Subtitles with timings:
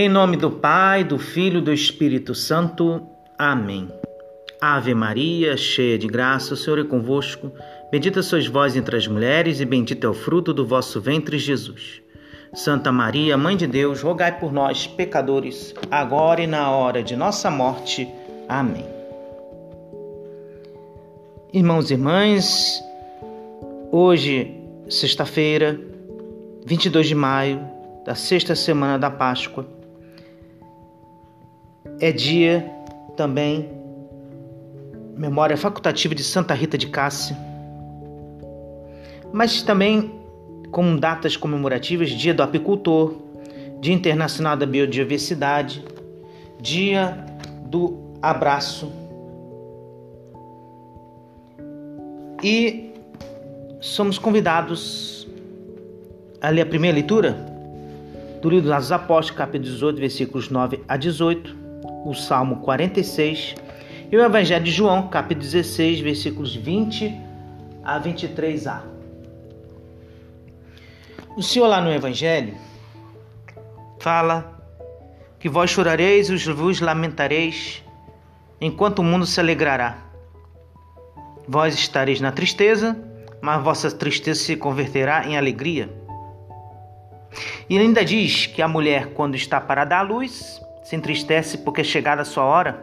[0.00, 3.04] Em nome do Pai, do Filho e do Espírito Santo.
[3.36, 3.88] Amém.
[4.60, 7.50] Ave Maria, cheia de graça, o Senhor é convosco.
[7.90, 12.00] Bendita sois vós entre as mulheres, e bendito é o fruto do vosso ventre, Jesus.
[12.54, 17.50] Santa Maria, Mãe de Deus, rogai por nós, pecadores, agora e na hora de nossa
[17.50, 18.08] morte.
[18.48, 18.86] Amém.
[21.52, 22.80] Irmãos e irmãs,
[23.90, 25.76] hoje, sexta-feira,
[26.64, 27.60] 22 de maio,
[28.06, 29.66] da sexta semana da Páscoa,
[32.00, 32.70] é dia
[33.16, 33.68] também
[35.16, 37.36] memória facultativa de Santa Rita de Cássia,
[39.32, 40.12] mas também
[40.70, 43.14] como datas comemorativas Dia do Apicultor,
[43.80, 45.84] Dia Internacional da Biodiversidade,
[46.60, 47.24] Dia
[47.64, 48.92] do Abraço.
[52.42, 52.92] E
[53.80, 55.26] somos convidados
[56.40, 57.32] a ler a primeira leitura
[58.40, 61.57] do livro dos Apóstolos, capítulo 18, versículos 9 a 18,
[62.04, 63.54] o Salmo 46
[64.10, 67.14] e o Evangelho de João, capítulo 16, versículos 20
[67.84, 68.80] a 23a.
[71.36, 72.54] O Senhor lá no Evangelho
[74.00, 74.58] fala
[75.38, 77.84] que vós chorareis e vos lamentareis,
[78.60, 79.98] enquanto o mundo se alegrará.
[81.46, 82.96] Vós estareis na tristeza,
[83.40, 85.88] mas vossa tristeza se converterá em alegria.
[87.68, 91.82] E ainda diz que a mulher, quando está para dar à luz, se entristece porque
[91.82, 92.82] é chegada a sua hora,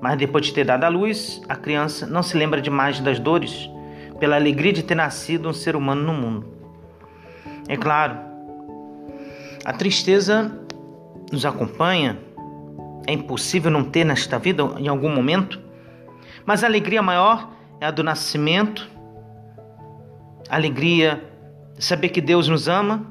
[0.00, 3.68] mas depois de ter dado à luz, a criança não se lembra demais das dores,
[4.18, 6.48] pela alegria de ter nascido um ser humano no mundo.
[7.68, 8.16] É claro,
[9.62, 10.58] a tristeza
[11.30, 12.18] nos acompanha,
[13.06, 15.60] é impossível não ter nesta vida em algum momento,
[16.46, 18.88] mas a alegria maior é a do nascimento,
[20.48, 21.22] a alegria
[21.76, 23.04] de saber que Deus nos ama,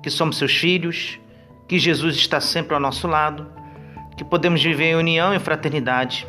[0.00, 1.18] que somos seus filhos,
[1.66, 3.60] que Jesus está sempre ao nosso lado,
[4.22, 6.26] que podemos viver em união e fraternidade.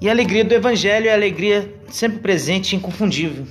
[0.00, 3.46] E a alegria do Evangelho é a alegria sempre presente e inconfundível.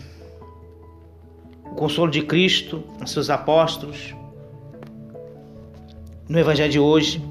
[1.66, 4.14] O consolo de Cristo, os seus apóstolos,
[6.30, 7.22] no Evangelho de hoje,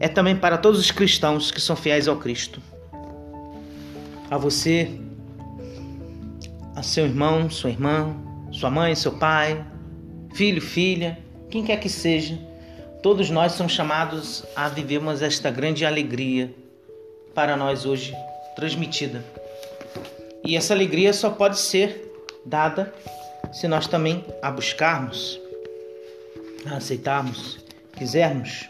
[0.00, 2.60] é também para todos os cristãos que são fiéis ao Cristo.
[4.28, 4.90] A você,
[6.74, 8.14] a seu irmão, sua irmã,
[8.50, 9.64] sua mãe, seu pai,
[10.34, 11.18] filho, filha,
[11.48, 12.36] quem quer que seja,
[13.02, 16.50] todos nós somos chamados a vivermos esta grande alegria
[17.34, 18.14] para nós hoje
[18.54, 19.24] transmitida.
[20.44, 22.12] E essa alegria só pode ser
[22.44, 22.92] dada
[23.52, 25.40] se nós também a buscarmos,
[26.66, 27.58] a aceitarmos,
[27.96, 28.68] quisermos.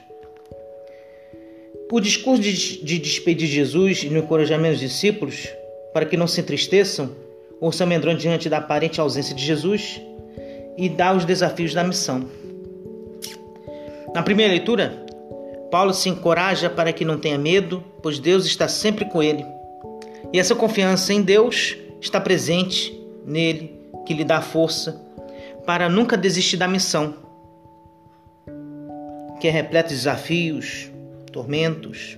[1.91, 5.49] O discurso de, de despedir Jesus e no encorajamento dos discípulos
[5.93, 7.15] para que não se entristeçam
[7.61, 10.01] ou se amedrontam diante da aparente ausência de Jesus
[10.77, 12.29] e dá os desafios da missão.
[14.17, 15.05] Na primeira leitura,
[15.71, 19.45] Paulo se encoraja para que não tenha medo, pois Deus está sempre com ele.
[20.33, 24.99] E essa confiança em Deus está presente nele, que lhe dá força
[25.67, 27.15] para nunca desistir da missão,
[29.39, 30.91] que é repleta de desafios,
[31.31, 32.17] tormentos.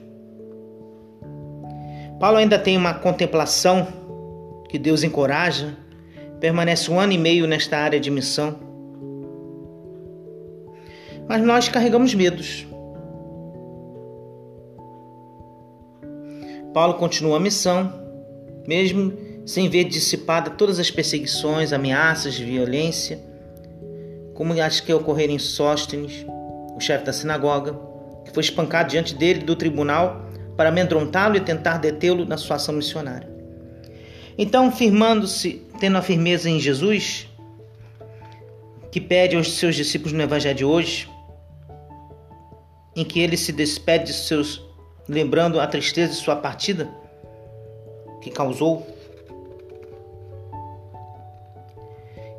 [2.20, 3.88] Paulo ainda tem uma contemplação
[4.68, 5.76] que Deus encoraja,
[6.38, 8.67] permanece um ano e meio nesta área de missão.
[11.28, 12.66] Mas nós carregamos medos.
[16.72, 17.92] Paulo continua a missão,
[18.66, 19.12] mesmo
[19.44, 23.18] sem ver dissipada todas as perseguições, ameaças, violência,
[24.34, 26.24] como as que ocorreram em Sóstenes,
[26.76, 27.76] o chefe da sinagoga,
[28.24, 32.74] que foi espancado diante dele do tribunal para amedrontá-lo e tentar detê-lo na sua ação
[32.74, 33.28] missionária.
[34.36, 37.26] Então, firmando-se, tendo a firmeza em Jesus,
[38.92, 41.08] que pede aos seus discípulos no Evangelho de hoje,
[42.98, 44.60] em que ele se despede de seus,
[45.08, 46.90] lembrando a tristeza de sua partida
[48.20, 48.84] que causou.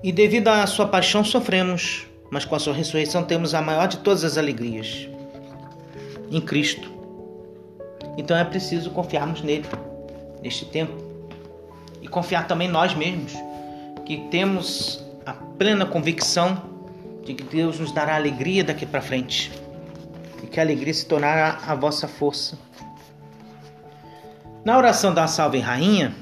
[0.03, 3.99] E devido à sua paixão sofremos, mas com a sua ressurreição temos a maior de
[3.99, 5.07] todas as alegrias
[6.29, 6.91] em Cristo.
[8.17, 9.65] Então é preciso confiarmos nele
[10.43, 10.93] neste tempo
[12.01, 13.31] e confiar também nós mesmos,
[14.05, 16.61] que temos a plena convicção
[17.23, 19.49] de que Deus nos dará alegria daqui para frente
[20.43, 22.57] e que a alegria se tornará a vossa força.
[24.63, 26.13] Na oração da Salve Rainha,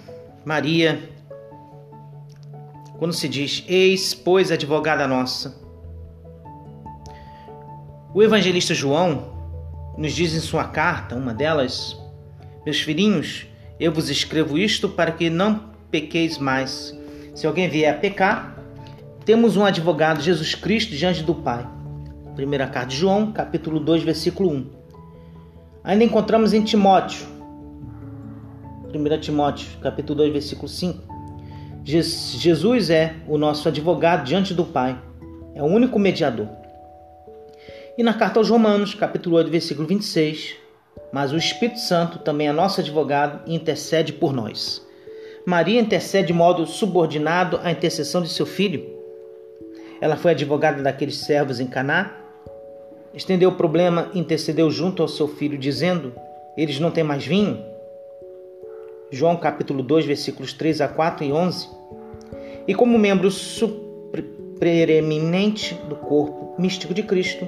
[0.45, 1.09] Maria,
[2.97, 5.55] quando se diz: Eis, pois, advogada nossa.
[8.13, 9.35] O evangelista João
[9.97, 11.97] nos diz em sua carta, uma delas:
[12.65, 13.47] Meus filhinhos,
[13.79, 16.95] eu vos escrevo isto para que não pequeis mais.
[17.35, 18.57] Se alguém vier a pecar,
[19.25, 21.67] temos um advogado, Jesus Cristo, diante do Pai,
[22.37, 24.69] Primeira carta de João, capítulo 2, versículo 1.
[25.83, 27.25] Ainda encontramos em Timóteo,
[28.93, 31.01] 1 Timóteo, capítulo 2, versículo 5.
[31.83, 35.01] Jesus é o nosso advogado diante do Pai,
[35.55, 36.47] é o único mediador.
[37.97, 40.57] E na carta aos Romanos, capítulo 8, versículo 26,
[41.11, 44.85] mas o Espírito Santo também é nosso advogado e intercede por nós.
[45.43, 48.85] Maria intercede de modo subordinado à intercessão de seu filho.
[49.99, 52.26] Ela foi advogada daqueles servos em Caná,
[53.17, 56.13] estendeu o problema intercedeu junto ao seu filho, dizendo:
[56.55, 57.59] Eles não têm mais vinho?
[59.09, 61.67] João capítulo 2, versículos 3 a 4 e 11.
[62.67, 63.29] E como membro
[64.59, 67.47] preeminente do corpo místico de Cristo,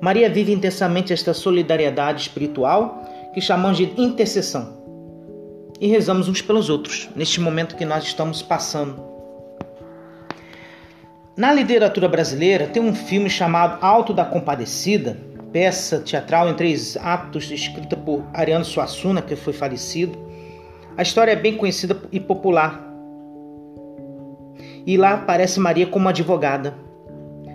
[0.00, 3.02] Maria vive intensamente esta solidariedade espiritual
[3.34, 4.80] que chamamos de intercessão.
[5.80, 9.11] E rezamos uns pelos outros neste momento que nós estamos passando.
[11.34, 15.16] Na literatura brasileira tem um filme chamado Alto da Compadecida,
[15.50, 20.18] peça teatral em três atos escrita por Ariano Suassuna, que foi falecido.
[20.94, 22.86] A história é bem conhecida e popular.
[24.86, 26.74] E lá aparece Maria como advogada.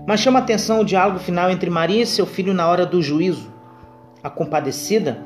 [0.07, 3.53] Mas chama atenção o diálogo final entre Maria e seu filho na hora do juízo.
[4.23, 5.19] A compadecida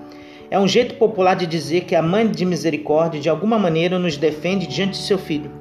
[0.49, 4.17] é um jeito popular de dizer que a mãe de misericórdia de alguma maneira nos
[4.17, 5.60] defende diante de seu filho.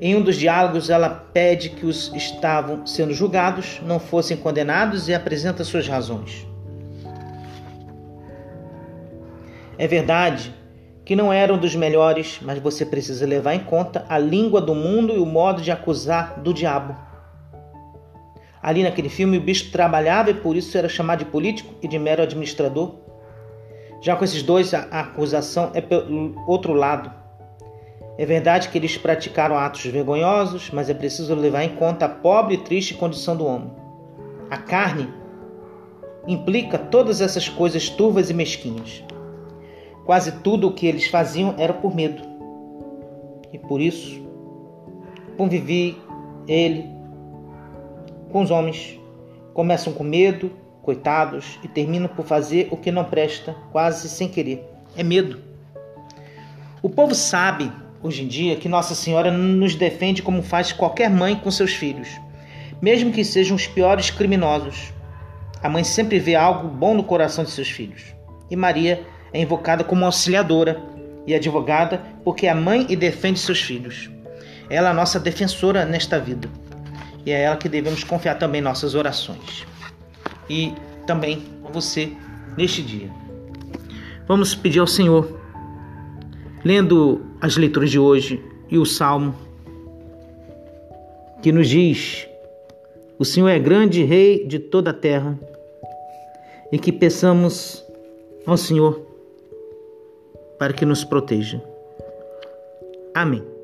[0.00, 5.14] Em um dos diálogos, ela pede que os estavam sendo julgados não fossem condenados e
[5.14, 6.46] apresenta suas razões.
[9.76, 10.54] É verdade
[11.04, 15.14] que não eram dos melhores, mas você precisa levar em conta a língua do mundo
[15.14, 16.94] e o modo de acusar do diabo.
[18.62, 21.98] Ali naquele filme, o bicho trabalhava e por isso era chamado de político e de
[21.98, 22.96] mero administrador.
[24.00, 27.17] Já com esses dois, a acusação é pelo outro lado.
[28.18, 32.56] É verdade que eles praticaram atos vergonhosos, mas é preciso levar em conta a pobre
[32.56, 33.70] e triste condição do homem.
[34.50, 35.08] A carne
[36.26, 39.04] implica todas essas coisas turvas e mesquinhas.
[40.04, 42.20] Quase tudo o que eles faziam era por medo.
[43.52, 44.20] E por isso,
[45.36, 45.96] convivi
[46.48, 46.90] ele
[48.32, 48.98] com os homens.
[49.54, 50.50] Começam com medo,
[50.82, 54.68] coitados, e terminam por fazer o que não presta, quase sem querer.
[54.96, 55.38] É medo.
[56.82, 57.70] O povo sabe,
[58.02, 62.08] hoje em dia, que Nossa Senhora nos defende como faz qualquer mãe com seus filhos,
[62.80, 64.92] mesmo que sejam os piores criminosos.
[65.62, 68.14] A mãe sempre vê algo bom no coração de seus filhos.
[68.50, 70.80] E Maria é invocada como auxiliadora
[71.26, 74.08] e advogada porque é a mãe e defende seus filhos.
[74.70, 76.48] Ela é a nossa defensora nesta vida
[77.26, 79.66] e é ela que devemos confiar também nossas orações.
[80.48, 80.72] E
[81.06, 81.42] também
[81.72, 82.12] você
[82.56, 83.10] neste dia.
[84.26, 85.38] Vamos pedir ao Senhor,
[86.64, 89.34] lendo as leituras de hoje e o salmo,
[91.42, 92.28] que nos diz:
[93.18, 95.38] O Senhor é grande Rei de toda a terra,
[96.72, 97.84] e que peçamos
[98.46, 99.06] ao Senhor
[100.58, 101.62] para que nos proteja.
[103.14, 103.57] Amém.